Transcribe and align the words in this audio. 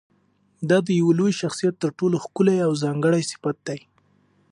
دا 0.69 0.77
د 0.87 0.89
یوه 0.99 1.13
لوی 1.19 1.33
شخصیت 1.41 1.75
تر 1.81 1.89
ټولو 1.99 2.15
ښکلی 2.25 2.57
او 2.65 2.71
ځانګړی 2.83 3.21
صفت 3.31 3.57
دی. 3.67 3.79